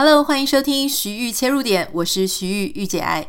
[0.00, 3.26] Hello，欢迎收听徐玉切入点，我是徐玉御姐爱。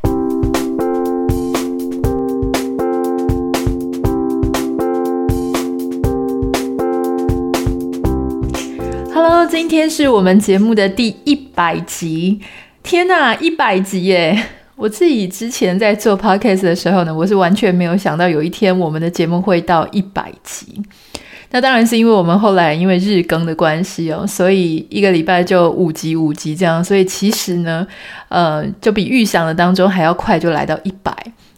[9.11, 12.39] Hello，今天是我们节目的第一百集。
[12.83, 14.39] 天哪，一百集耶！
[14.75, 20.83] 我自己之前在做 Podcast 的时候呢，我是完全没有想到有一天我们的节目会到一百集。
[21.51, 27.85] 那当然是因为我们后来因为日更的关系哦，所以一个礼拜就五集五集这样，所以其实呢，
[28.27, 31.11] 呃，就比预想的当中还要快，就来到一百。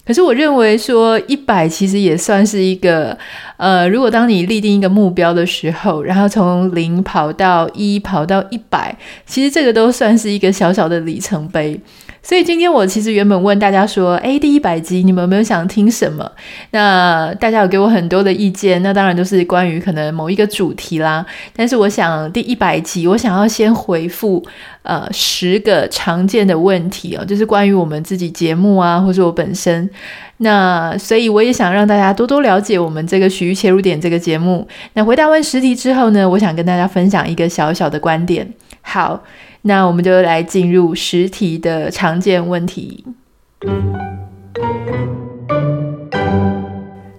[0.03, 3.15] 可是我认为说一百其实也算是一个，
[3.57, 11.79] 呃，如果当你立定一个目标的时候，然后从零跑到一，跑到一百，其实这个都算是一个小小的里程碑。
[12.23, 16.31] 所以今天我其实原本问大家说，诶，第一百集你们有没有想听什么？
[16.69, 21.25] 那大家有给我很多的意见，那当然都是关于可能某一个主题啦。
[21.55, 24.45] 但是我想第一百集，我想要先回复
[24.83, 29.89] 呃十个常见的问题哦，就是关于我们自己节目啊，或者我本身。
[30.37, 34.67] 那所以我也想让大家多多了解我们这个徐豫切入点这个节目。
[34.93, 38.53] 那回答完十题之后呢，我想跟大家分享一个小小的观点。
[38.81, 39.23] 好。
[39.63, 43.03] 那我们就来进入十题的常见问题。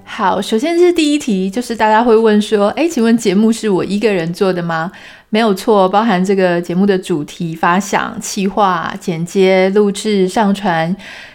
[0.04, 4.92] 好，首先是第一题，就是大家会问说，诶，请问节目是我一个人做的吗？
[5.30, 10.94] 没有错，包含这个节目的主题、发想、企划、剪接、录制、上传。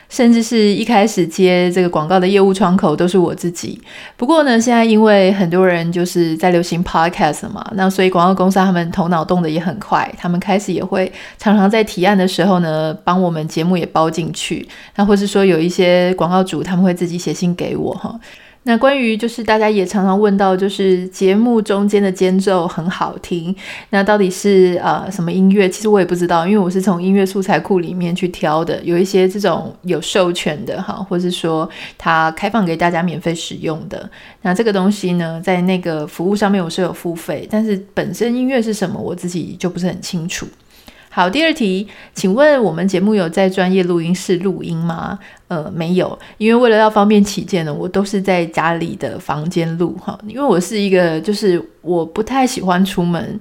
[0.09, 3.79] 甚至是一开始接这个广告的业务窗口都是我自己。
[4.15, 14.67] 不过呢，现在因为很多人就是在流行 podcast 嘛，那所以广告公司他们头脑动得也很快，他们开始也会常常在提案的时候呢，帮我们节目也包进去。
[14.95, 18.17] 那或是说有一些广告主他们会自己写信给我哈。
[18.67, 23.55] 那关于就是大家也常常问到，就是节目中间的间奏很好听，
[23.91, 25.69] 那到底是呃什么音乐？
[25.69, 34.09] 其实我也不知道，因为我是从音乐素材库里面去挑的，有一些这种有授权的哈，或是说它开放给大家免费使用的。
[34.41, 40.45] 那这个东西呢，在那个服务上面我是有付费，但是本身音乐是什么，我自己就不是很清楚。
[41.17, 45.17] 好，第二题，请问我们节目有在专业录音室录音吗？
[45.47, 53.39] 呃，没有，因为为了要方便起见呢，我都是在家里的房间录哈，因为我是一个，就是我不太喜欢出门。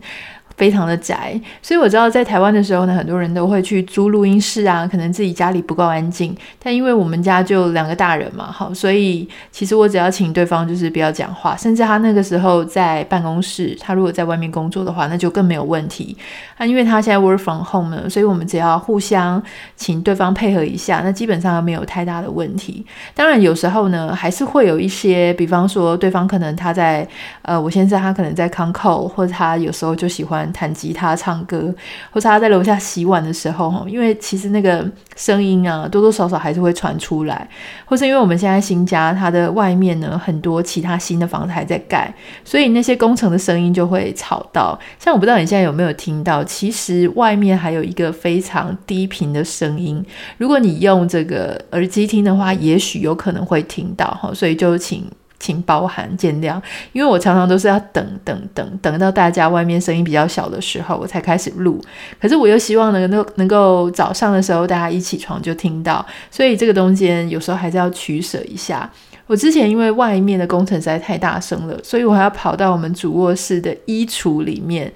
[0.56, 6.34] 非常的宅，所以我知道在台湾的时候呢，很多人都会去租录音室啊，可能自己家里不够安静。
[6.62, 16.16] 但因为我们家就两个大人嘛，好，所以其实我只要请对方就是不要讲话，甚至他那个时候在办公室，他如果在外面工作的话，那就更没有问题。
[16.56, 19.42] 啊，因为他现在 work from home 了，所以我们只要互相
[19.76, 22.82] 请对方配合一下，那基本上没有太大的问题。
[23.14, 27.06] 当然有时候呢，还是会有一些，比方说对方可能他在
[27.42, 30.45] 呃，我先生他可能在 concall，或者他有时候就喜欢。
[30.52, 31.74] 弹吉他、唱歌，
[32.10, 34.84] 或者他在楼下洗碗的时候，因为其实那个
[35.16, 37.48] 声音啊，多多少少还是会传出来，
[37.84, 42.12] 或是因为我们现在新家，它的外面呢，很多其他新的房子还在盖，
[42.44, 44.78] 所以那些工程的声音就会吵到。
[44.98, 50.04] 像我不知道你现在有没有听到，其实外面还有一个非常低频的声音，
[50.38, 55.04] 如果你用这个耳机听的话，也许有可能会听到哈，所以就请。
[55.38, 56.60] 请包涵见谅，
[56.92, 61.80] 因为我常常都是要等等等等到大家外面声音比较小的时候，我才开始录。
[62.20, 68.90] 可是我又希望能够能够早上的时候大家一起床就听到，所以这个中间有时候还是要取舍一下。
[69.26, 74.92] 我之前因为外面的工程实在太大声了，所以我还要跑到我们主卧室的衣橱里面。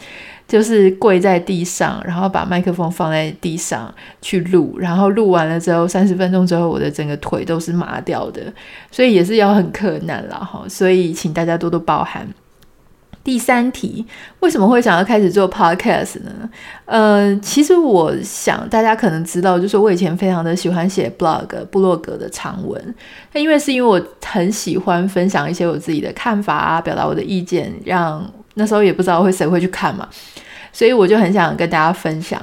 [0.51, 8.43] 就是跪在地上，然后把麦克风放在地上去录，然后录完了之后，三十分钟之后，我的整个腿都是麻掉的，
[8.91, 10.65] 所以也是要很困难了哈。
[10.69, 12.27] 所以请大家多多包涵。
[13.23, 14.05] 第三题，
[14.41, 16.51] 为什么会想要开始做 podcast 呢？
[16.85, 22.95] 呃，其实我想大家可能知道，就是我以前非常的喜欢写 blog 部落格的长文，
[23.35, 28.29] 那因为是因为我很喜欢分享一些我自己的看法啊，表达我的意见，让。
[28.55, 30.09] 那时候也不知道会谁会去看嘛，
[30.73, 32.41] 所以我就很想跟大家分享。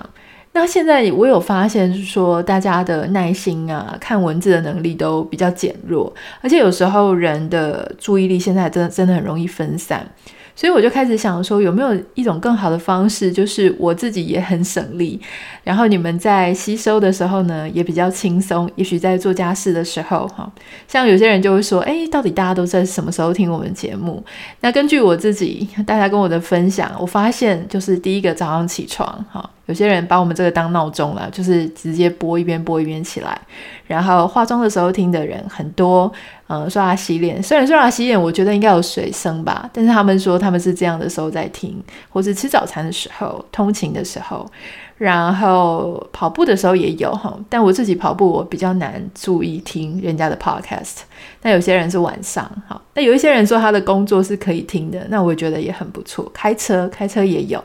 [0.53, 6.11] 那现在我有发现，是说大家的耐心啊，看文字的能力都比较减弱，
[6.41, 10.08] 而且有时候人的注意力现在真的真的很容易分散。
[10.57, 15.21] 所以我就开始想说，有没有一种更好的方式，就是我自己也很省力，
[15.63, 18.67] 然后你们在吸收的时候呢，也比较轻松。
[18.75, 20.51] 也许在做家事的时候，哈，
[20.87, 24.25] 像有些人就会说，诶，到底大家都在什么时候听我们节目？
[24.61, 29.47] 那根据我自己，大家跟我的分享，我发现就是第一个早上起床，哈。
[29.67, 33.37] 有些人把我们这个当闹钟了，就是直接播一边播一边起来。
[33.85, 36.09] 然后化妆的时候听的人很多，
[36.47, 44.49] 呃，刷牙洗脸，虽然刷牙洗脸，我觉得应该有水声吧，但是他们说他们是这样的时候在听，或是吃早餐的时候、通勤的时候。
[44.97, 51.02] 然后跑步的时候也有哈，但我自己跑步我比较难注意听人家的 podcast。
[51.44, 56.28] 那有些人是晚上哈，那有一些人说他的工作是可以听的，那我觉得也很不错。
[56.34, 57.64] 开车开车也有。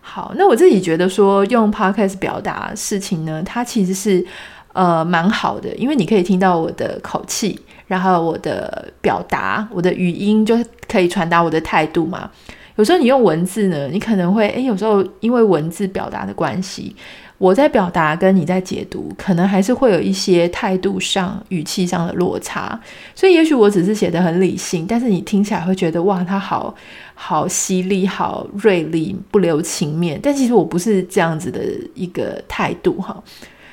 [0.00, 4.26] 好，那我自己觉得说用 podcast 表达事情呢，它其实是
[4.72, 7.56] 呃蛮好的，因为你可以听到我的口气，
[7.88, 10.56] 然后我的表达，我的语音就
[10.86, 12.30] 可以传达我的态度嘛。
[12.76, 16.94] 有时候你用文字呢，你可能会诶，有时候因为文字表达的关系，
[17.36, 22.80] 我在表达跟你在解读，可能还是会有一些态度上、语气上的落差。
[23.16, 26.72] 所以也许我只是写得很理性，但是你听起来会觉得哇，他好
[27.14, 30.20] 好犀利、好锐利、不留情面。
[30.22, 31.60] 但其实我不是这样子的
[31.94, 33.20] 一个态度哈。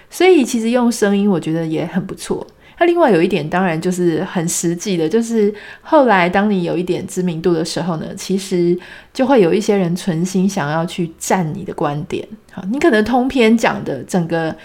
[0.09, 2.47] 所以其实用声音，我觉得也很不错。
[2.77, 8.77] 那另外有一点，当然就是很实际的，就是后来当你有一点知名度的时候呢，其实
[9.13, 12.27] 就会有一些人存心想要去占你的观点。
[12.51, 14.55] 好，你可能通篇讲的整个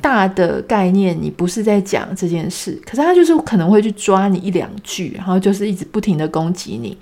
[0.00, 6.96] 大的概念，你不是在讲这件事，可是他就是可能会去抓你一两句，然后就是一直不停的攻击你，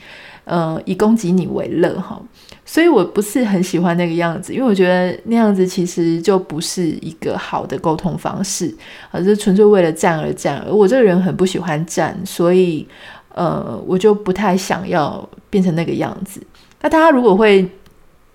[0.45, 2.21] 呃，以攻击你为乐哈。
[2.65, 8.75] 所以我不是很喜欢那个样子，因为我觉得那样子其实就不是一个好的沟通方式，
[9.11, 10.65] 而是纯粹为了战而战。
[10.67, 12.87] 而我这个人很不喜欢战，所以
[13.35, 16.41] 呃，我就不太想要变成那个样子。
[16.81, 17.69] 那大家如果会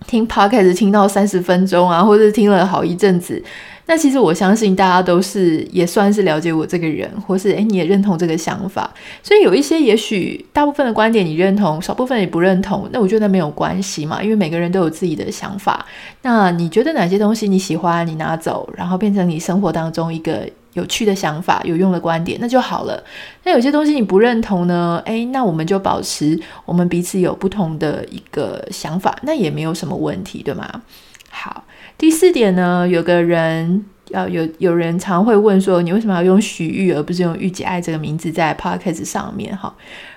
[0.06, 3.42] 听 Podcast 听到三十分钟啊，或者听了好一阵子。
[3.90, 8.92] 那其实我相信大家都是也算是了解我这个人，或是诶你也认同这个想法，
[9.22, 15.86] 所以有一些也许大部分的观点你认同，少部分也不认同，那我觉得没有关系嘛，因为每个人都有自己的想法。
[16.20, 23.02] 那你觉得哪些东西你喜欢，你拿走，然后变成你生活当中一个有趣的想法、有用的观点，那就好了。
[23.44, 25.02] 那有些东西你不认同呢？
[25.06, 30.82] 诶，那我们就保持我们彼此有不同的一个想法，那也没有什么问题，对吗？
[31.30, 31.64] 好。
[31.98, 39.54] 第四点呢，有个人要有有人常会问说，你为什么要用许玉而不是用玉姐爱这个名字在 podcast 上面？
[39.56, 39.74] 哈，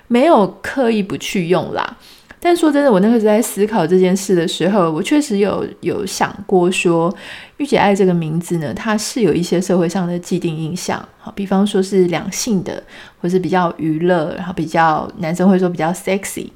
[0.07, 1.97] 没有刻意不去用啦。
[2.39, 7.11] 但说真的，我那个时候在思考这件事的时候，我确实有有想过说，
[7.57, 12.81] 玉姐爱这个名字呢，它是有一些社会上的既定印象，好，比方说是两性的，
[13.19, 16.47] 或是比较娱乐，然后比较男生会说比较 sexy。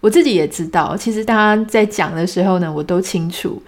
[0.00, 3.62] 我自己也知道，其实大家在讲的时候呢，我都清楚。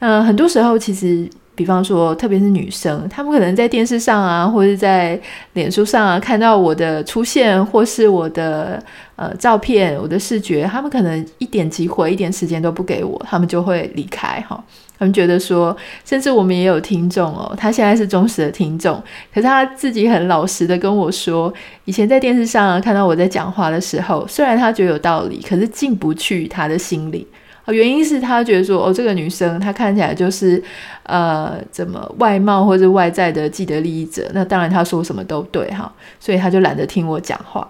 [0.00, 5.18] 嗯、很多时候其实，比方说，特别是女生，她们可能在电视上啊，或者在
[5.52, 8.82] 脸书上啊，看到我的出现，或是我的
[9.16, 14.62] 呃照片、我的视觉，她们可能一点机会、一点时间都不给我，她们就会离开哈。
[14.98, 15.74] 他们觉得说，
[16.04, 21.50] 甚至我们也有听众哦，他现在是忠实的听众，可是他自己很老实的跟我说，
[21.86, 27.26] 以前在电视上啊，看到我在讲话的时候，虽然他觉得有道理，可是进不去他的心里。
[27.64, 30.62] 啊原因是他觉得说，哦，这个女生她看起来就是，
[31.02, 37.68] 呃，怎么外貌或者外在的既得利益者，那当然她说什么都对哈，所以他就懒得听我讲话。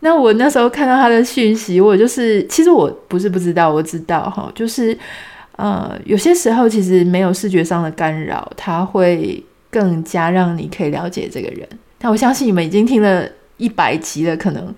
[0.00, 4.96] 那我那时候看到他的讯息，我就是，其实我不是不知道，我知道哈，就是，
[5.56, 11.66] 呃，有些时候其实没有视觉上的干扰，他会更加让你可以了解这个人。
[12.00, 13.26] 那我相信你们已经听了
[13.56, 14.74] 一百集了，可能。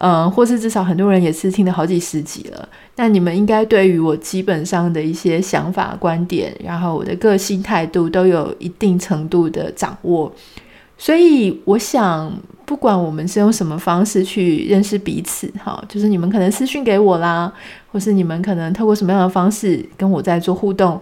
[0.00, 2.68] 嗯，或是至少很多人也是听了好几十集了。
[2.96, 10.32] 那你们应该对于我基本上的一些想法、观点，然后我的个性态度都有一定程度的掌握。
[10.96, 12.32] 所以我想，
[12.64, 17.52] 不管我们是用什么方式去认识彼此，哈，就是你们可能私讯给我啦，
[17.92, 21.00] 或是你们可能透过什么样的方式跟我在做互动。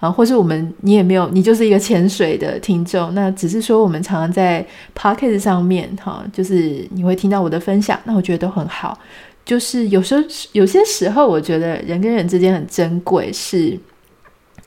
[0.00, 3.12] 啊，或是我们你也没有，你就是一个潜水的听众。
[3.14, 4.64] 那只是说我们常常在
[4.96, 8.96] Podcast 上面，哈，就是你会听到我的分享，那我觉得都很好。
[9.44, 13.78] 就是有时候有些时候，我觉得人跟人之间很珍贵，是，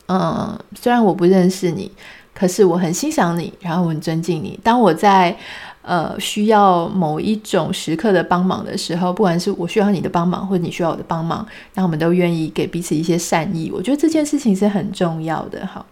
[0.08, 1.92] 嗯，虽然我不认识你，
[2.34, 4.60] 可是我很欣赏你，然后我很尊敬你。
[4.64, 5.38] 当我在
[5.84, 13.72] 呃，需要某一种时刻的帮忙的时候，不管是我需要你的帮忙，或者你需要我的帮忙，那我们都愿意给彼此一些善意。
[13.74, 15.66] 我觉得这件事情是很重要的。
[15.66, 15.84] 好，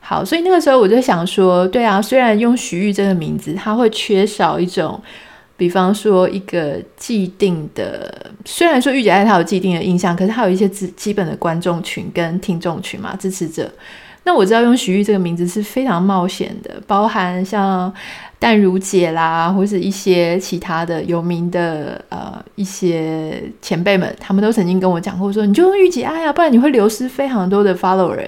[0.00, 5.00] 好，所以那个时候我就想说，对啊，虽然用徐玉这个名字，它会缺少一种，
[5.56, 13.72] 比方说一个既定的，虽然说玉姐爱她有既定的印象，可是它有一些基基本的观众群跟听众群嘛，支持者。
[14.24, 17.90] 那我知道用徐玉这个名字是非常冒险的，包含像。
[18.42, 28.18] 淡如姐啦，或是一些其他的有名的呃一些前辈们，他们都曾经跟我讲过说，你就用玉姐爱呀，不然你会流失非常多的 follower。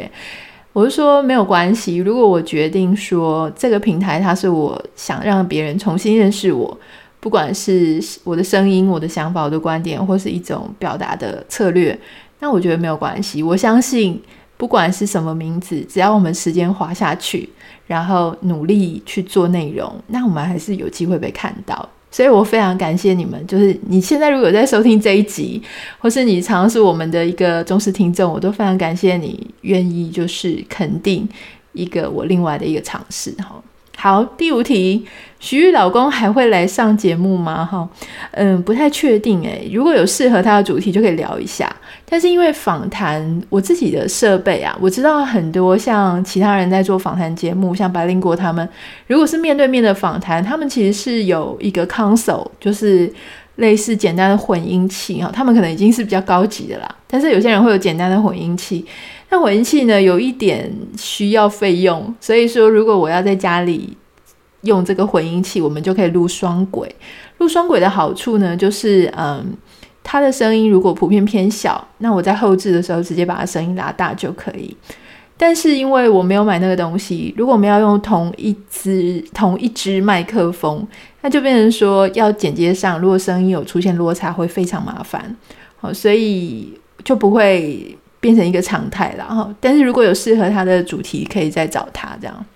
[0.73, 1.97] 我是说没有关系。
[1.97, 6.79] 如果我决定说这个平台它是我想让别人重新认识我，
[7.19, 11.99] 不管是我的声音、我的想法、我的观点，或是一种表达的策略，
[12.39, 13.43] 那我觉得没有关系。
[13.43, 14.23] 我相信
[14.57, 17.49] 不管是什么名字，只要我们时间滑下去，
[17.87, 21.89] 然后努力去做内容，那我们还是有机会被看到。
[22.11, 25.61] 所以我非常感谢你们，就是你现在如果在收听这一集，
[25.99, 31.29] 或是你尝试我们的一个忠实听众，我都非常感谢你愿意就是肯定
[31.73, 33.61] 一个我另外的一个尝试哈。
[33.97, 35.07] 好，第五题，
[35.41, 37.65] 徐玉老公还会来上节目吗？
[37.65, 37.89] 哈，
[38.33, 39.71] 嗯，不太确定诶。
[39.73, 41.75] 如果有适合他的主题，就可以聊一下。
[42.07, 48.69] 但是因为访谈，我自己的设备啊，我知道很多像其他人在做访谈节目，像白灵国他们，
[49.07, 53.11] 如果是面对面的访谈，他们其实是有一个 console，就是
[53.57, 56.95] 类似简单的混音器哈，他们可能已经是比较高级的啦。
[57.09, 58.85] 但是有些人会有简单的混音器。
[59.31, 63.97] 那混音器呢，有一点需要费用，所以说如果我要在家里
[64.61, 66.95] 用这个混音器，我们就可以录双轨。
[67.39, 69.45] 录双轨的好处呢，就是嗯，
[70.05, 74.77] 它的声音如果普遍偏小，那我在后置的时候直接把它声音拉大就可以。
[75.37, 80.87] 但是因为我没有买那个东西，如果我们要用同一支同一支麦克风，
[81.23, 85.37] 那就变成说要剪接上，如果声音有出现落差，会非常麻烦。
[85.79, 87.99] 好，所以就不会。
[88.25, 92.47] 变成一个常态了哈，但是如果有适合他的主题，可以再找他这样。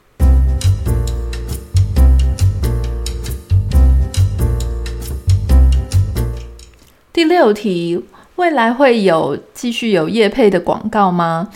[7.13, 8.03] 第六题，
[8.37, 11.51] 未来会有继续有业配的广告吗？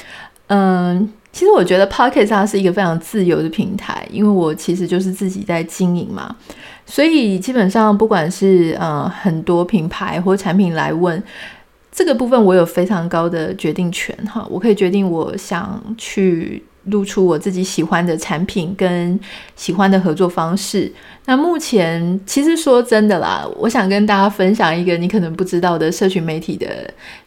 [0.49, 6.37] 嗯，其实我觉得 Podcast 它是一个非常自由的平台，因为我其实就是自己在经营嘛，
[6.85, 11.23] 所以基本上不管是呃很多品牌或产品来问。
[11.93, 19.21] 这个部分我有非常高的决定权哈，我可以决定我想去露出我自己喜欢的产品跟
[19.55, 20.91] 喜欢的合作方式。
[21.27, 26.67] 那目前其实说真的啦，我想跟大家分享一个你可能不知道的社群媒体的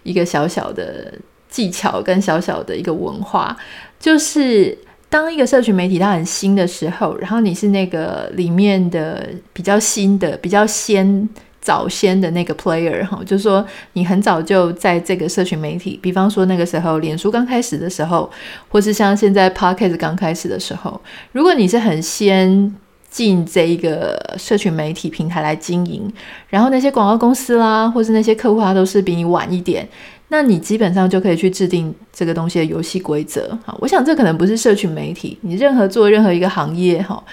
[0.02, 1.14] 一个小小的
[1.48, 3.56] 技巧跟小小的一个文化，
[4.00, 4.76] 就是
[5.10, 11.30] 当一个社群媒体它很新的时候，然后你是那个里面的比较新的、比较先。
[11.66, 18.30] 早先的那个 player 哈，就是说你很早就在这个社群媒体，比方说那个时候脸书刚开始的时候，
[18.70, 22.76] 或是像现在 Podcast 刚开始的时候，如果你是很先
[23.10, 26.08] 进这一个社群媒体平台来经营，
[26.50, 29.90] 然后那些广告公司啦，或是那些客户啊，都是比你晚一点，
[30.28, 33.58] 那你基本上就可以去制定这个东西的游戏规则。
[33.66, 37.24] 好，我想这可能不是社群媒体，你任何做任何一个行业哈，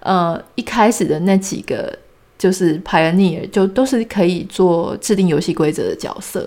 [0.00, 1.98] 呃，一开始的那几个。
[2.42, 6.44] 就是 pioneer，就都是可以做制定游戏规则的角色。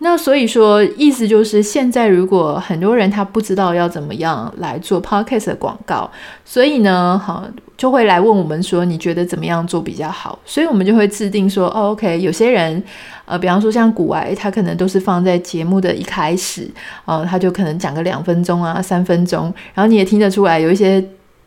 [0.00, 6.10] 那所以说，意思就是现在如果很多人他不知道要怎么样来做 podcast 的广告，
[6.44, 10.38] 所以呢，好就会来问我们说，你觉得怎么样做比较好？
[10.44, 12.82] 所以我们就会制定说，哦，OK，有些人，
[13.24, 16.70] 呃，比方说像股癌，他可能都是放在节目的一开始，
[17.06, 21.02] 呃，他就可能讲个两分钟啊，三分钟，然后你也听得出来有一些。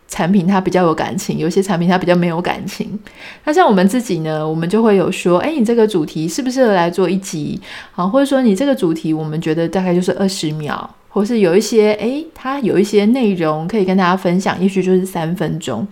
[0.09, 2.99] 产品它比较有感情，有些产品它比较没有感情。
[3.45, 7.61] 那像我们自己呢，我们就会有说，哎，你这个主题适不适合来做一集？
[7.91, 15.87] 好，或者说你这个主题，我们觉得大概就是二十秒，或是有一些，哎，它有一些内容可以跟大家分享，也许就是三分钟。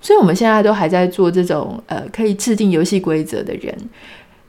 [0.00, 3.74] 所以我们现在都还在做这种，呃，可以制定游戏规则的人。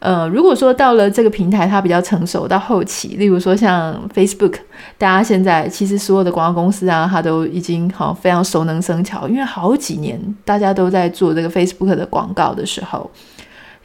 [0.06, 4.54] 呃，如果说到了这个平台，它比较成熟，到后期，例如说像 Facebook，
[5.00, 13.10] 大家现在其实所有的广告公司啊，它都已经好非常熟能生巧，因为好几年大家都在做这个 Facebook 的广告的时候，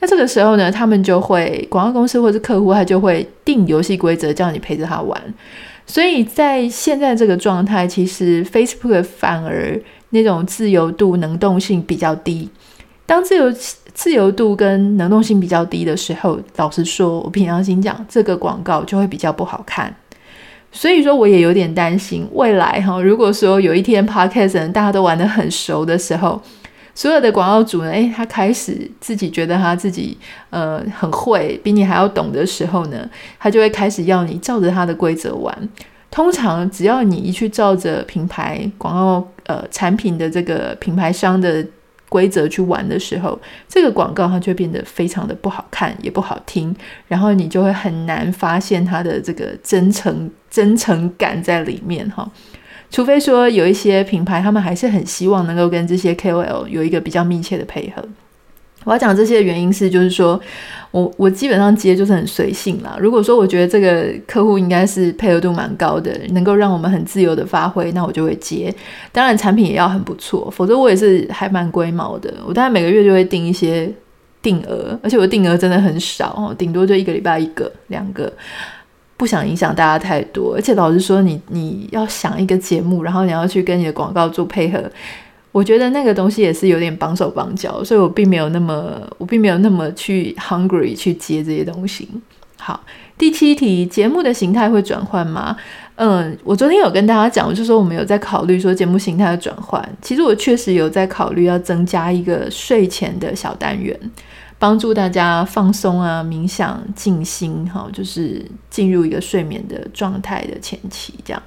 [0.00, 5.18] 那这个时候呢，他们就会广告公司或者客户，他就会定游戏规则，叫你陪着他玩。
[5.86, 12.50] 所以在现在这个状态，其实 Facebook 反而那种自由度、能动性比较低。
[13.06, 13.50] 当自由
[13.92, 19.94] 自由度跟能动性比较低的时候，老实说，我平常心讲，这个广告就会比较不好看。
[20.72, 23.02] 所以说，我也有点担心未来哈。
[23.02, 26.40] 如果说有一天 Podcast 大家都玩得很熟的时候，
[26.94, 30.16] 所有的广告主呢，诶，他开始自己觉得他自己
[30.50, 35.68] 呃很会，比你还要懂的时候呢，他就会开始要你照着他的规则玩。
[36.10, 41.66] 通常只要你一去照着品牌广告呃产品的这个品牌商的。
[42.10, 46.76] 规则去玩的时候，这个广告它就变得非常的不好看，也不好听，
[47.08, 52.30] 然后你就会很难发现它的这个真诚真诚感在里面哈。
[52.90, 58.04] 除非说有一些品牌，他们还是很希望能够跟这些 KOL 有一个比较密切的配合。
[58.84, 60.40] 我要讲这些的原因是，就是说
[60.90, 62.96] 我我基本上接就是很随性啦。
[62.98, 68.74] 如果说我觉得这个客户应该是配合度蛮高的，能够让我们很自由的发挥，那我就会接。
[69.12, 72.32] 当然产品也要很不错，否则我也是还蛮龟毛的。
[72.46, 73.92] 我大概每个月就会定一些
[74.40, 78.32] 定额，而且我定额真的很少哦，顶多就一个礼拜一个两个。
[79.16, 84.82] 不想影响大家太多，而且老实说，你你要想一个节目，然后你要去跟你的广告做配合，
[85.52, 92.08] 我觉得那个东西也是有点绑手绑脚，所以我并没有那么，我并没有那么去 hungry 去接这些东西。
[92.56, 92.80] 好，
[93.18, 95.56] 第七题，节目的形态会转换吗？
[95.96, 103.98] 嗯，我昨天有跟大家讲，我就说我们有在考虑说节目形态的转换，其实我确实有在考虑要增加一个睡前的小单元。
[104.58, 111.42] 帮助大家放松啊，冥想、静心，哈，就是进入一个睡眠的状态的前期，这样。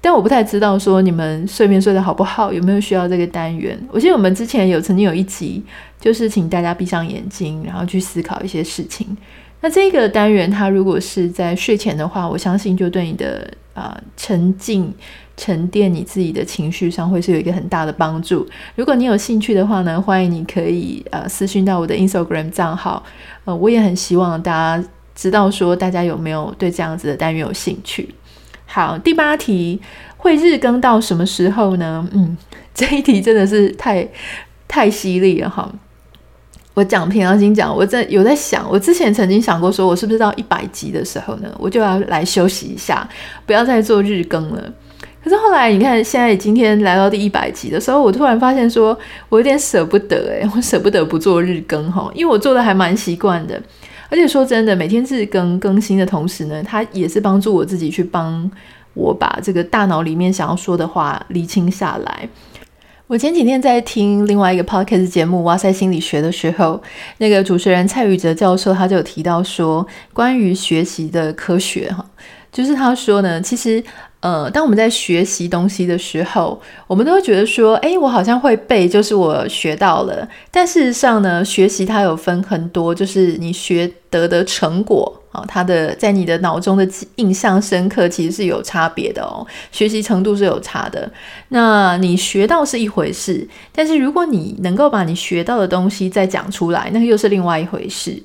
[0.00, 3.78] 但我不太知道说你们睡眠睡得好不好，有没有需要这个单元？
[3.90, 5.62] 我记得我们之前有曾经有一集，
[6.00, 9.16] 就是请大家闭上眼睛，然后去思考一些事情。
[9.60, 14.94] 那这个单元，它如果是在睡前的话，我相信就对你的啊、呃、沉浸。
[15.38, 18.48] 沉淀你自己的情绪上会是有一个很大的帮助。
[18.74, 23.04] 如果你有兴趣的话呢，欢迎你可以呃私讯到我的 Instagram 账号。
[23.44, 28.08] 呃，我也很希望大家知道说大家有没有对这样子的单元有兴趣。
[28.66, 29.80] 好，第八题
[30.16, 32.06] 会日更到什么时候呢？
[32.12, 32.36] 嗯，
[32.74, 34.06] 这一题真的是太
[34.68, 35.72] 太犀利了哈。
[36.74, 43.08] 我讲平常心讲，我在有在想，我之前曾经想过说，我是不是到一百集的时候呢，我就要来休息一下，
[43.46, 44.72] 不要再做日更了。
[45.24, 48.96] 可是后来，你看，现在今天来到第一百集的时候，我突然发现说，
[49.28, 53.60] 我有点舍不得诶，我舍不得不做日更哈，因为我做的还蛮习惯的，
[54.08, 58.50] 而且说真的，每天日更更新的同时呢，它也是帮助我自己去帮
[58.94, 62.28] 我把这个大脑里面想要说的话理清下来。
[63.06, 66.82] 我前几天在听另外一个 podcast 节目《哇塞心理学》的时候，
[67.18, 72.04] 那个主持人蔡宇哲教授他就有提到说，关于学习的科学哈，
[72.50, 73.82] 就是他说呢，其实。
[74.26, 80.28] 呃，当我们在学习东西的时候，我们都会觉得说，诶，我好像会背，就是我学到了。
[80.50, 89.46] 但事实上呢，学习它有分很多，就是你学得的成果啊，它的在你的脑中的印象深刻，其实是有差别的哦。
[89.70, 91.08] 学习程度是有差的。
[91.50, 98.20] 那你学到是一回事，但是如果你能够把你学到的东西再讲出来，那又是另外一回事。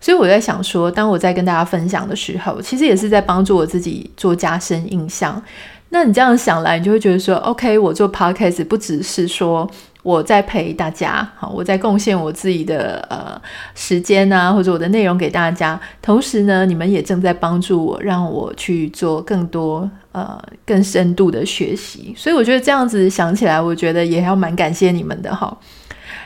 [0.00, 5.42] 所以我在想说，当我在跟大家分享的时候，其实也是在帮助我自己做加深印象。
[5.90, 9.68] 那你这样想来，你就会觉得说，OK，我做 Podcast 不只是说
[10.02, 13.40] 我在陪大家，好，我在贡献我自己的呃
[13.74, 22.12] 时间啊，或者我的内容给大家，同时呢，你们也正在帮助我，让我去做更多呃更深度的学习。
[22.14, 25.56] 所以我觉得这样子想起来，我觉得也还蛮感谢你们的哈。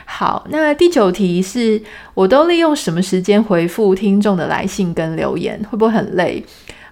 [0.05, 1.81] 好，那第九题是，
[2.13, 5.59] 我都利用什么时间回复听众的来信跟留言？
[5.69, 6.43] 会不会很累？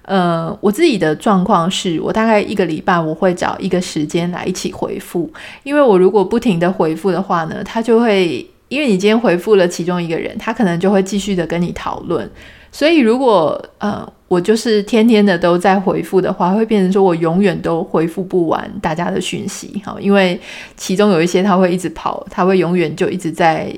[0.03, 5.31] 呃，我自己的状况是我大概一个礼拜我会找一个时间来一起回复，
[5.63, 12.29] 因为我如果不停的回复的话呢，他就会，因为你今天回复了其中一个人，他可能就会继续的跟你讨论。
[12.71, 20.39] 所以，如果呃，我就是天天的都在回复的话，会变成说我永远都回复不完大家的讯息，哈，因为
[20.77, 23.73] 其中有一些他会一直跑，他会永远就一直在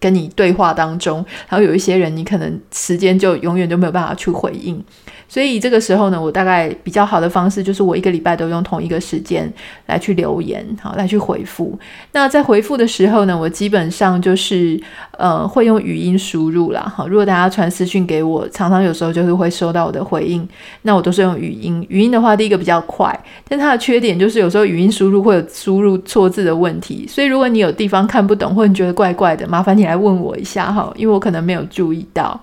[0.00, 4.82] 跟你对话当中，然后有一些人你可能时间就永远都没有办法去回应。
[5.28, 9.48] 所以这个时候呢，我大概比较好的方式就是我一个礼拜都用同一个时间
[9.86, 11.78] 来去留言，好，来去回复。
[12.10, 14.80] 那在回复的时候呢，我基本上就是
[15.16, 20.48] 呃会用语音输入啦，好，如果大家传私讯给我，常常有时候就是会收到我的回应，
[20.82, 21.86] 那我都是用语音。
[21.88, 23.16] 语音的话，第一个比较快，
[23.48, 32.40] 但它的缺点就是有时候语音输入会有输入错字的问题，所以如果你有地方看不懂或者你觉得怪怪的，麻烦你来问我一下哈，因为我可能没有注意到。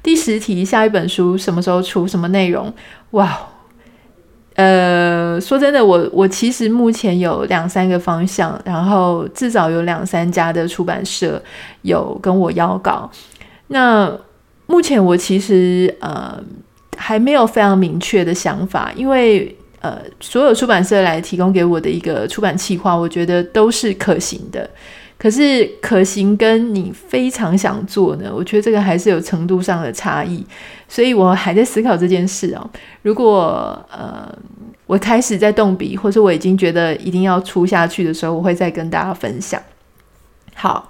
[0.00, 2.06] 第十题，下一本书什么时候出？
[2.06, 2.72] 什么内容？
[3.10, 3.36] 哇，
[4.54, 11.42] 呃，说真的，我我其实目前有两三个方向，然后至少有两三家的出版社
[11.82, 13.10] 有跟我邀稿。
[13.66, 14.16] 那
[14.66, 16.40] 目前我其实呃
[16.96, 24.70] 还没有非常明确的想法，因为呃所有出版社来提供给我的一个出版计划，我觉得都是可行的。
[25.18, 30.46] 可是可行跟你非常想做呢，我觉得这个还是有程度上的差异，
[30.88, 32.70] 所以我还在思考这件事哦。
[33.02, 34.32] 如果呃
[34.86, 39.60] 我开始在动笔，或是我已经觉得一定要出下去的时候，我会再跟大家分享。
[40.54, 40.88] 好，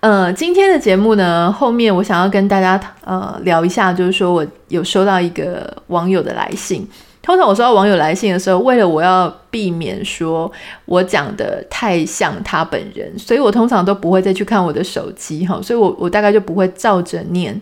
[0.00, 6.86] 呃，今天的节目呢，后面我想要跟大家呃聊一下，就是说我有收到一个网友的来信。
[7.30, 10.50] 通常我收到网友来信的时候，为了我要避免说
[10.86, 17.60] 我讲的太像他本人，所以我通常都不会再去看我的手机哈，所以我我大概就不会照着念，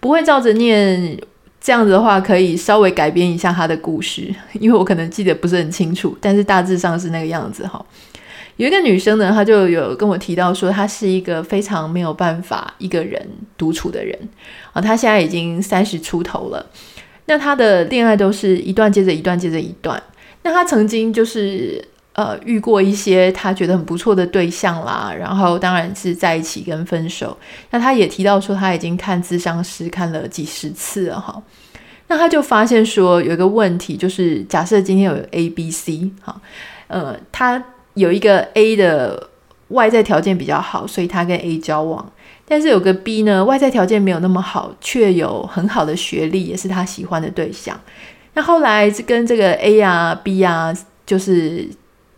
[0.00, 1.18] 不会照着念。
[1.58, 7.82] 这样子的话，可以稍微改编一下他的故事， 因为我可能记得不是很清楚，但是大致上是那个样子哈。
[8.56, 13.26] 有一个女生呢，她就有跟我提到说，她是一个非常没有办法一个人
[13.56, 14.16] 独处的人
[14.74, 14.80] 啊。
[14.80, 16.64] 她现在已经三十出头了，
[17.26, 20.02] 那他的恋爱都是一段接着一段接着一段。
[20.42, 21.84] 那他曾经就是。
[22.16, 27.36] 呃，遇过一些他觉得很不错的对象啦，然后当然是在一起跟分手。
[27.68, 31.42] 那他也提到说，他已经看咨商师看了几十次了哈。
[32.08, 36.40] 那他就发现说，有一个问题，就是假设今天有 A、B、C 哈，
[36.86, 37.62] 呃，他
[37.92, 39.28] 有一个 A 的
[39.68, 42.12] 外在条件比较好，所以他跟 A 交往。
[42.44, 47.80] 但是有个 B 呢，外在条件没有那么好，却有很好的学历，也是他喜欢的对象。
[48.34, 50.72] 那后来跟这个 A 啊、B 啊，
[51.04, 51.68] 就是。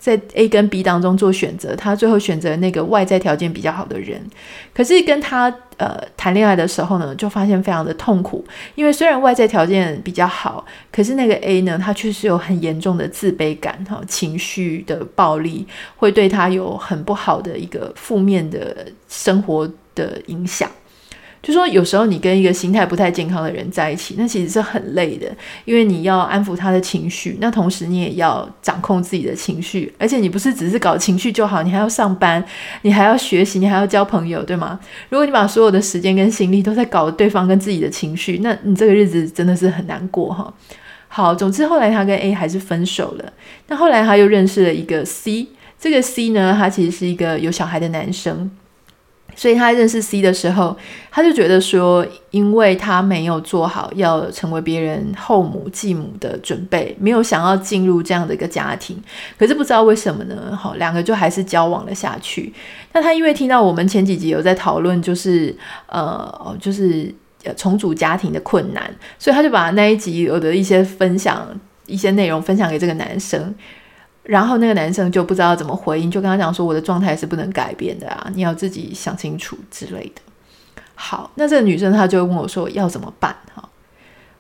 [0.01, 4.25] 在 A 跟 B 当中做选择，他最后选择那个外在条件比较好的人。
[4.73, 20.71] 可是跟他呃谈恋爱的时候呢，就发现非常的痛苦，因为虽然外在条件比较好，可是那个 A 呢，他确实有很严重的自卑感哈，情绪的暴力会对他有很不好的一个负面的生活的影响。
[21.41, 25.27] 就说有时候你跟一个心态不太健康的人在一起，那其实是很累的，
[25.65, 32.45] 因为你要安抚他的情绪，那同时你也要掌控自己的情绪，而且你不是只是搞情绪就好，你还要上班，
[32.83, 34.79] 你还要学习，你还要交朋友，对吗？
[35.09, 40.53] 如果你把所有的时间跟心力都在搞对方跟自己的情绪，那你这个日子真的是很难过哈。
[41.07, 43.33] 好，总之后来他跟 A 还是分手了，
[43.69, 45.47] 那后来他又认识了一个 C，
[45.79, 48.51] 这个 C 呢，他其实是一个有小孩的男生。
[49.39, 50.77] 所以他认识 C 的时候，
[51.13, 59.01] 他就觉得说，因为他没有做好要成为别人后母继母的准备，没有想要进入这样的一个家庭。
[59.39, 60.59] 可是不知道为什么呢？
[60.61, 62.53] 好，两个就还是交往了下去。
[62.93, 65.55] 那他因为听到我们前几集有在讨论，就是
[65.87, 67.15] 呃，就是
[67.57, 71.49] 重组家庭的困难，所以他就把那一集有的一些分享
[71.87, 73.55] 一些内容分享给这个男生。
[74.29, 80.21] 然后那个男生就不知道怎么回应，就跟他讲说：“我的状态是不能改变的啊，你要自己想清楚之类的。”
[80.95, 83.67] 好，那这个女生她就问我说：“要怎么办？”哈，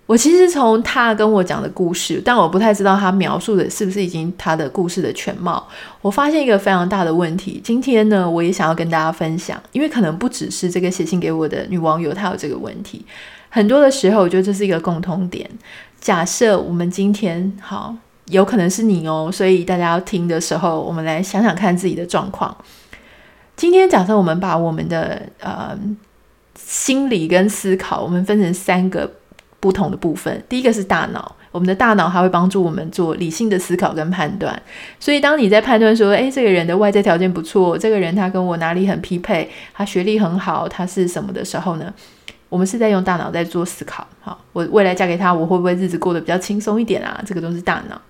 [0.05, 5.66] 我其实从她跟我讲的故事，但我不太知道她描述的是不是已经她的故事的全貌。
[6.03, 13.07] 我发现一个非常大的问题，今天呢，我也想要跟大家分享，因为可能不只是这个写信给我的女网友她有这个问题，
[13.48, 15.48] 很多的时候我觉得这是一个共通点。
[15.98, 17.96] 假设我们今天好。
[18.31, 22.57] 有可能是你哦，所以大家要听的时候，我们来想想看自己的状况。
[23.57, 25.77] 今天假设我们把我们的呃
[26.55, 29.11] 心理跟思考，我们分成三个
[29.59, 30.43] 不同的部分。
[30.49, 34.61] 第一个是大脑，我们的大脑还会帮助我们做理性的思考跟判断。
[35.01, 41.93] 所以当你在判断说，诶，这个人的外在条件不错，这个人他跟我哪里很匹配，他学历很好，他是什么的时候呢？
[42.49, 44.07] 我们是在用大脑在做思考。
[44.21, 47.21] 好，我未来嫁给他，我会不会日子过得比较轻松一点啊？
[47.27, 48.01] 这个都是大脑。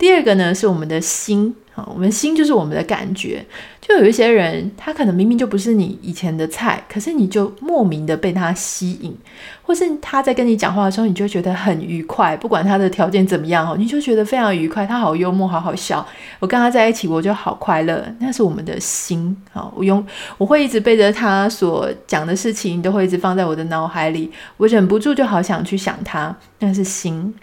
[0.00, 3.44] 第二个呢，是我们的心啊，我们心就是我们的感觉。
[3.82, 9.14] 就有一些人，他可能明明就不是你以前的菜，可是你就莫名的被他吸引，
[9.62, 14.86] 或是他在跟你讲话的时候，你就觉得很愉快，不管他的条件怎么样哦，你就觉得非常愉快。
[14.86, 16.06] 他好幽默，好好笑，
[16.38, 18.02] 我跟他在一起，我就好快乐。
[18.20, 20.02] 那是我们的心啊，我用
[20.38, 27.34] 我会一直背着他所讲的事情，都会一直放在我的脑海里，我忍不住就好想去想他，那是心。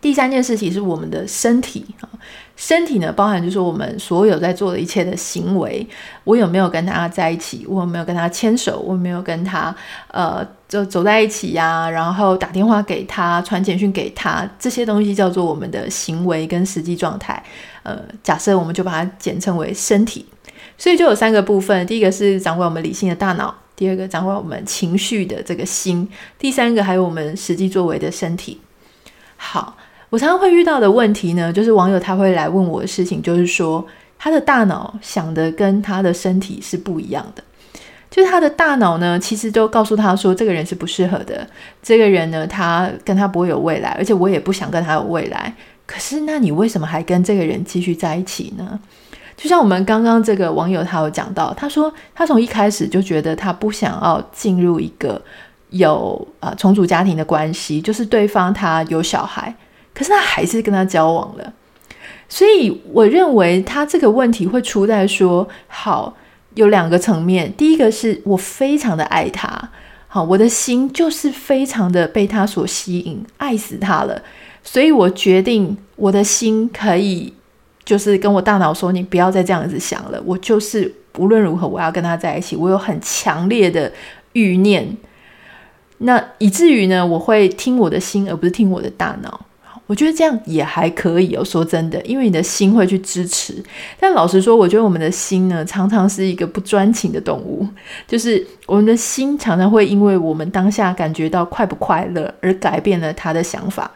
[0.00, 2.08] 第三件事情是我们的身体啊，
[2.54, 5.84] 身体呢，包含就是我们所有在做的一切的行为，
[6.22, 9.74] 我有没有跟他在一起，我有没有跟他牵手，我有没有跟他
[10.12, 17.42] 呃就走在一起呀、然后打电话给他，传简讯给他，这些东西叫做我们的行为跟实际状态。
[17.82, 20.24] 呃，假设我们就把它简称为身体，
[20.78, 28.60] 所以就有三个部分，第一个是掌管我们理性的大脑，第二个掌管我们情绪的这个心，第三个还有我们实际作为的身体。
[29.36, 29.76] 好。
[30.08, 33.84] 我常常会遇到的问题呢，就是网友他会来问我的事情，就是说
[34.18, 37.42] 他的大脑想的跟他的身体是不一样的，
[38.08, 41.46] 就是他的大脑呢，其实都告诉他说这个人是不适合的，
[41.82, 45.52] 这个人呢，他跟他不会有未来，而且我也不想跟他有未来。
[45.84, 48.78] 可是，那你为什么还跟这个人继续在一起呢？
[49.36, 55.20] 就像我们刚刚这个网友他有讲到，他说他从一开始就觉得他不想要进入一个
[55.70, 59.54] 有啊、重组家庭的关系，就是对方他有小孩。
[59.96, 61.52] 可是他还是跟他交往了，
[62.28, 66.14] 所以我认为他这个问题会出在说：好，
[66.54, 69.70] 有两个层面，第一个是我非常的爱他，
[70.06, 74.20] 好，我的心就是非常的被他所吸引，爱死他了，
[74.62, 77.32] 所以我决定我的心可以，
[77.82, 80.22] 就是跟我大脑说，你不要再这样子想了。
[80.26, 83.90] 我就是无论如何我要跟他在一起，我有很强烈的
[84.34, 84.94] 欲念，
[85.98, 89.45] 那以至于呢，我会听我的心，而不是听我的大脑。
[89.86, 91.44] 我觉得这样也还可以哦。
[91.44, 93.54] 说真的，因为你的心会去支持。
[94.00, 97.66] 但老实说，我觉得我们的心呢，常常是一个不专情的动物。
[98.06, 103.90] 就是我们的心常常会因为我们当下感觉到快不快乐而改变了他的想法。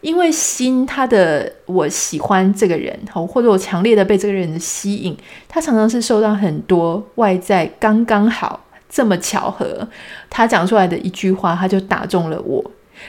[0.00, 5.14] 因为心，他的我喜欢这个人，或者我强烈的被这个人的吸引，
[5.46, 9.86] 他常常是受到很多外在刚刚好这么巧合，
[10.30, 12.64] 他讲出来的一句话，他就打中了我。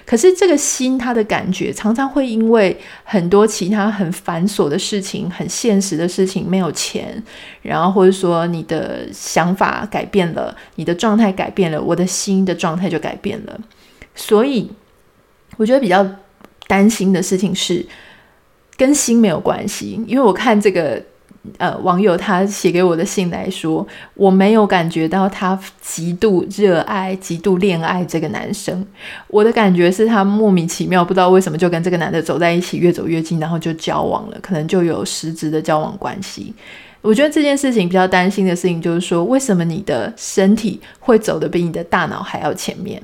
[0.05, 7.21] 可是这个心，他的感觉常常会因为很多其他很繁琐的事情、很现实的事情，没有钱，
[7.61, 13.59] 然后或者说你的想法改变了，你的状态改变了，我的心的状态就改变了。
[14.15, 14.71] 所以
[15.57, 16.05] 我觉得比较
[16.67, 17.85] 担心的事情是
[18.77, 21.01] 跟心没有关系，因为我看这个。
[21.57, 28.85] 呃，网友他写给我的信来说，我没有感觉到他极度热爱、极度恋爱这个男生。
[29.27, 36.53] 我的感觉是他莫名其妙，不知道为什么就跟这个男的走在一起，越走越近，然后就交往了，可能就有实质的交往关系。
[37.01, 43.01] 我觉得这件事情比较担心的事情就是说，为什么你的身体会走得比你的大脑还要前面？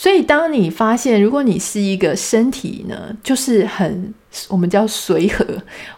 [0.00, 4.14] 所以，当你发现，如果你是一个身体呢，就是很
[4.48, 5.44] 我们叫随和，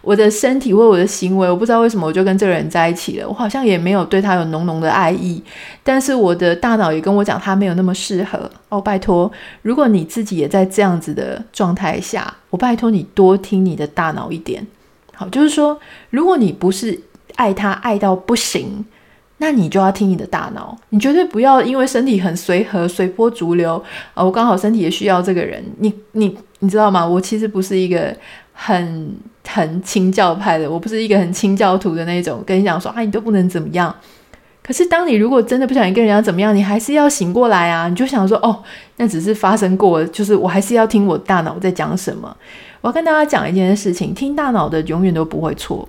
[0.00, 5.42] 我的身体或我的行为，我不知道为什么我就跟这个人在一起了，我好像也没有对他有浓浓的爱意，
[5.82, 8.80] 但是我的大脑也跟我讲他没有那么适合哦。
[8.80, 14.66] 拜托，如果你自己也在这样子的状态下，我拜托你多听你的大脑一点。
[15.12, 16.98] 好，就是说，如果你不是
[17.34, 18.82] 爱他爱到不行。
[19.42, 24.22] 那你就要听你的大脑，你绝对不要因为身体很随和、随波逐流啊！
[24.22, 27.06] 我刚好身体也需要这个人，你你你知道吗？
[27.06, 28.14] 我其实不是一个
[28.52, 29.16] 很
[29.48, 33.94] 很清教派的，我不是一个很清教徒的那种，跟你讲说啊，你都不能怎么样。
[34.62, 37.88] 可是当你如果真的不小心跟人家怎么样，你还是要醒过来啊！
[37.88, 38.62] 你就想说哦，
[38.98, 42.36] 那只是发生过，就是我还是要听我大脑在讲什么。
[42.82, 45.88] 我要跟大家讲一件事情，听大脑的永远都不会错。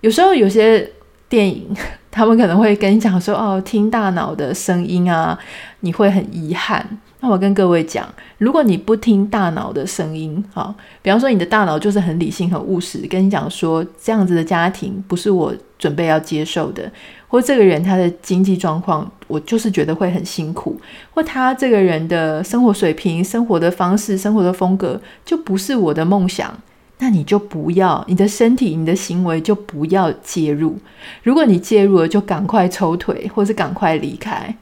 [0.00, 0.90] 有时候有些。
[1.30, 1.64] 电影，
[2.10, 5.38] 他们可能会跟你讲说：“哦，听大脑的声音啊，
[5.80, 16.90] 你会很遗憾。”那我跟各位讲，如果你不听大脑的声音，好，比方说你的大脑就是很理性、很务实，跟你讲说这样子的家庭不是我准备要接受的，
[17.28, 20.80] 或这个人他的经济状况，我就是觉得会很辛苦，
[21.12, 26.52] 或他这个人的生活水平、生活的方式、生活的风格，就不是我的梦想。
[27.00, 30.78] 那你就不要，你的身体、你的行为就不要介入。
[31.22, 34.54] 如果你介入了，就赶快抽腿，或是赶快离开。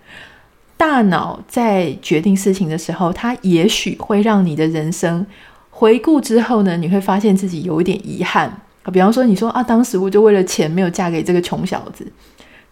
[0.77, 5.27] 大脑在决定事情的时候，它也许会让你的人生
[5.71, 8.63] 回顾之后呢，你会发现自己有一点遗憾。
[8.93, 12.07] 比方说，你说啊，当时我就为了钱没有嫁给这个穷小子。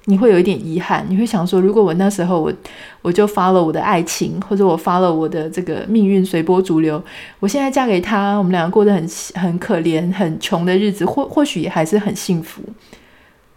[0.09, 2.53] 你会有一点遗憾，你会想说，如果我那时候我
[3.03, 7.03] 我就发了我的爱情，或者我发了我的这个命运随波逐流，
[7.40, 12.62] 我现在嫁给他，我们两个过得很很可怜、很穷的日子，或或许也还是很幸福。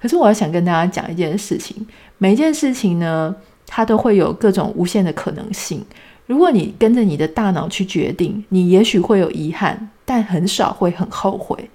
[0.02, 1.86] 可是我要想跟大家讲一件事情，
[2.18, 3.36] 每一件事情呢，
[3.68, 5.86] 它都会有各种无限的可能性。
[6.26, 11.70] 如果你跟着你的大脑去决定，你也许会有遗憾，但很少会很后悔。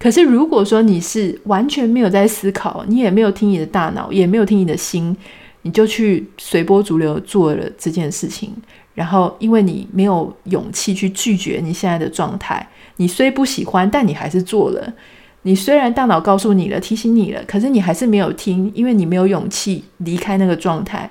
[0.00, 5.16] 可是，如果说你是完全没有在思考，你也没有听你的大脑，也没有听你的心，
[5.62, 8.54] 你就去随波逐流做了这件事情，
[8.94, 12.64] 然后因为你没有勇气去拒绝你现在的状态，
[12.98, 14.94] 你虽不喜欢，但你还是做了。
[15.42, 21.10] 你虽然大脑告诉你了，提醒你了，可是你还是没有听，因为你没有勇气离开那个状态。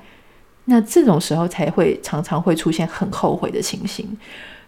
[0.63, 4.07] 那这种时候才会常常会出现很后悔的情形。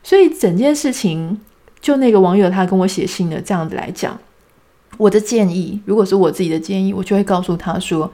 [0.03, 1.39] 所以整件事情。
[1.81, 4.17] 就那个网友，他跟我写信的这样子来讲，
[4.97, 8.11] 我的建议，如果是我自己的建议，我就会告诉他说：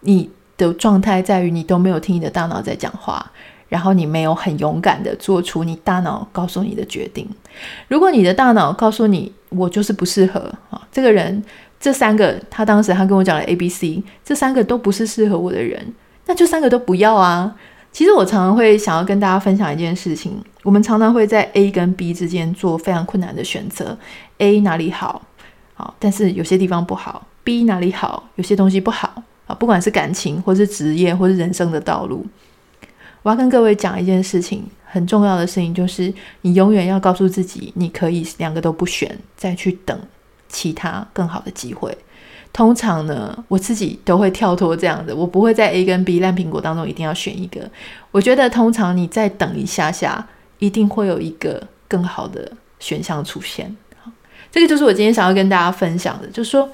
[0.00, 3.30] 你的状态在于你都没有听你的大脑在讲话，
[3.68, 7.28] 然后你没有很勇敢的做出你大脑告诉你的决定。
[7.88, 11.42] 如果你的大脑告诉你我就是不适合啊，这个人，
[11.78, 15.94] 这三个，他当时他跟我讲了 A、B、C，这三个都不是适合我的人，
[16.26, 17.54] 那就三个都不要啊。
[17.94, 20.32] 其实我常常会想要跟大家分享一件事情，
[20.64, 23.96] 我们常常会在 A 跟 B 之间做非常困难的选择。
[24.38, 25.22] A 哪里好，
[25.74, 29.54] 好，但是有些地方不好；B 哪里好，有些东西不好啊。
[29.54, 32.26] 不管是感情，或是职业，或是人生的道路，
[33.22, 39.96] 我要跟各位讲一件事情，很重要的事情就是，你永远要告诉自己，你可以两个都不选，再去等
[40.48, 41.96] 其他更好的机会。
[42.54, 47.68] 通常呢，我自己都会跳脱这样的，我不会在 A 跟 B 烂苹果当中一定要选一个。
[48.12, 50.24] 我觉得通常你再等一下下，
[50.60, 53.74] 一定会有一个更好的选项出现。
[54.52, 56.70] 这个就是我今天想要跟大家分享的，就是说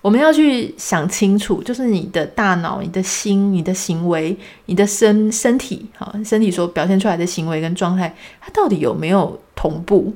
[0.00, 10.12] 我们要去想清楚，就是你的大脑、你的心、你的行为、你的身身体，好，身体所表现出来的行为跟状态，它到底有没有同步？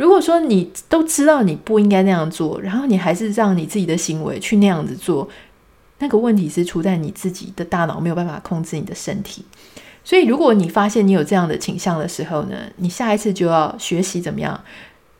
[0.00, 5.28] 如果说你都知道你不应该那样做，然后你还是让你自己的行为去那样子做，
[5.98, 9.44] 那个问题是出在你自己的大脑没有办法控制你的身体。
[10.02, 14.58] 所以，如果你发现你有这样的倾向的时候呢，你下一次就要学习怎么样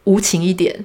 [0.04, 0.82] 无情一点、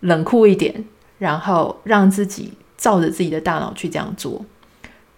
[0.00, 0.86] 冷酷一点，
[1.18, 4.42] 然后让自己照着自己的大脑去这样做。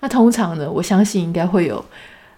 [0.00, 1.84] 那通常呢，我相信应该会有，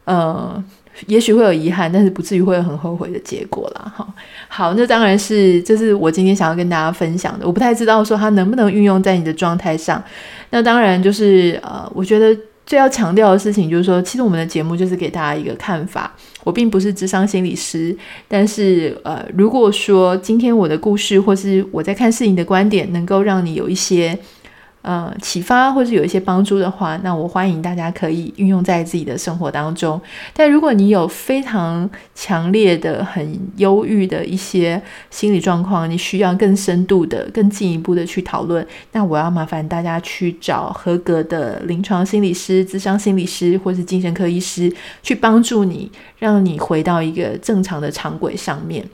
[0.04, 0.62] 呃。
[1.06, 3.92] 也许会有遗憾，但是不至于会有很后悔的结果啦。
[3.96, 4.06] 哈，
[4.48, 7.46] 好，那当然是这是我今天想要跟大家分享的。
[7.46, 10.02] 我不太知道说它能不能运用在你的状态上。
[10.50, 16.12] 那当然就是呃，我觉得最要强调的事情就是说，其实我们的节目就是给大家一个看法。
[16.44, 17.96] 我并不是智商心理师，
[18.28, 24.18] 但是呃，如果说今天我的故事或是我在看事情的观点，能够让你有一些。
[24.82, 30.00] 呃，启发或是有一些帮助的话，那我欢迎大家可以运用在自己的生活当中。
[30.32, 48.84] 但如果你有非常强烈的、很忧郁的一些心理状况，你需要更深度的、更进一步的去讨论，那我要麻烦大家去找合格的临床心理师、智商心理师或是精神科医师，去帮助你，让你回到一个正常的常轨上面。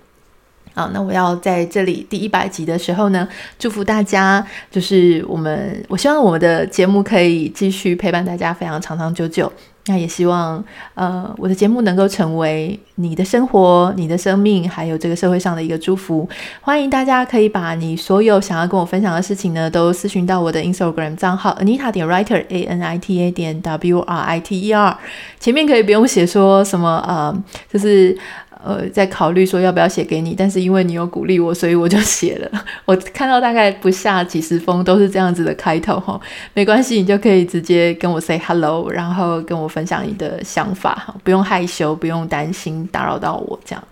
[0.77, 3.27] 啊，那我要在这里第一百集的时候呢，
[3.59, 9.51] 祝福大家，就是我们，我希望我们的节目可以继续陪伴大家非常长长久久。
[9.89, 10.63] 那也希望，
[10.95, 16.29] 呃，我的节目能够成为你的生活、你的生命，还有这个社会上的一个祝福。
[16.61, 24.61] 欢迎大家可以把你所有想要跟我分享的事情呢，都私讯到我的 Instagram 账号 Anita 点 Writer A N I T A 点 W R I T
[24.61, 24.99] E R，
[25.39, 28.19] 前面可以不用写说什么，呃，就是。
[28.65, 32.65] 呃，在考虑说要不要写给你，但是因为你有鼓励我，所以我就写了。
[32.85, 36.21] 我看到大概不下几十封都是这样子的开头哈，
[36.55, 43.85] 没关系，你就可以直接跟我 say hello，然后跟我分享你的想法哈，不用害羞，不用担心打扰到我这样。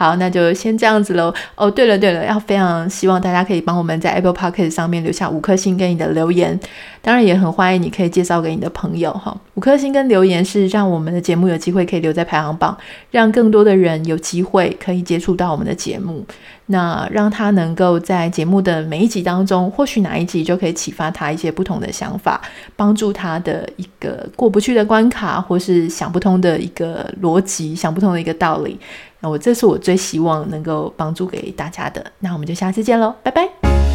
[0.00, 1.30] 好，那就先这样子喽。
[1.56, 6.58] 哦，对了对了，要非常希望大家可以帮我们在 Apple Podcast 上面留下五颗星跟你的留言，
[7.02, 9.38] 当然也很欢迎你可以介绍给你的朋友哈。
[9.56, 12.74] 五颗星跟留言是让我们的节目有机会可以留在排行榜，
[13.10, 16.24] 让更多的人有机会可以接触到我们的节目，
[16.64, 22.40] 那让他能够在节目的每一集当中，或许哪一集就可以启发他一些不同的想法，
[22.74, 28.80] 帮助他的一个过不去的关卡，或是想不通的一个逻辑，想不通的一个道理。
[29.20, 33.89] 那我这是我最希望能够帮助给大家的，那我们就下次见喽，拜拜。